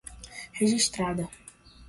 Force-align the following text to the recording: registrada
registrada 0.59 1.29